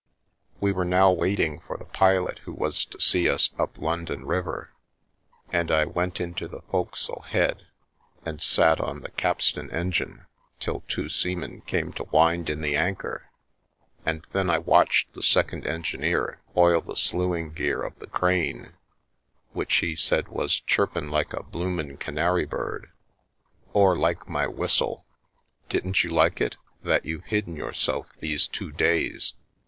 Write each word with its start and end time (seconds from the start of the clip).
We 0.59 0.71
were 0.71 0.83
now 0.83 1.11
waiting 1.11 1.59
for 1.59 1.77
the 1.77 1.85
pilot 1.85 2.39
who 2.39 2.53
was 2.53 2.85
to 2.85 2.99
see 2.99 3.29
us 3.29 3.51
up 3.59 3.77
London 3.77 4.25
River, 4.25 4.71
and 5.51 5.69
I 5.69 5.85
went 5.85 6.19
into 6.19 6.47
the 6.47 6.61
fo'c'sle 6.61 7.25
head 7.25 7.67
and 8.25 8.41
sat 8.41 8.79
on 8.81 9.01
the 9.01 9.11
capstan 9.11 9.69
engine 9.69 10.25
till 10.59 10.81
two 10.87 11.07
seamen 11.07 11.61
came 11.67 11.93
to 11.93 12.05
wind 12.05 12.49
in 12.49 12.61
the 12.61 12.75
anchor, 12.75 13.29
and 14.03 14.25
then 14.31 14.49
I 14.49 14.57
watched 14.57 15.13
the 15.13 15.21
second 15.21 15.67
engineer 15.67 16.41
oil 16.57 16.81
the 16.81 16.95
slewing 16.95 17.53
gear 17.53 17.83
of 17.83 17.99
the 17.99 18.07
crane, 18.07 18.73
which 19.51 19.75
he 19.75 19.93
said 19.95 20.29
was" 20.29 20.59
chirpin' 20.65 21.11
like 21.11 21.31
a 21.31 21.43
bloomin' 21.43 21.97
canary 21.97 22.47
bird."" 22.47 22.89
Or 23.73 23.95
like 23.95 24.27
my 24.27 24.47
whistle. 24.47 25.05
Didn't 25.69 26.03
you 26.03 26.09
like 26.09 26.41
it, 26.41 26.55
that 26.81 27.05
you've 27.05 27.25
hidden 27.25 27.55
yourself 27.55 28.09
these 28.19 28.47
two 28.47 28.71
days?" 28.71 29.35